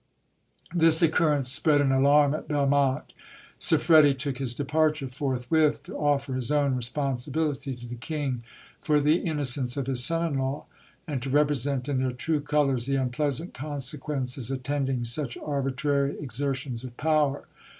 [0.73, 3.13] This occurrence spread an alarm at Belmonte.
[3.59, 8.41] Siffredi took his departure forthwith, to offer his own responsibility to the king
[8.79, 10.65] for the innocence of his son in law,
[11.05, 16.97] and to represent in their true colours the unpleasant consequences attending such arbitrary exertions of
[16.97, 17.47] power.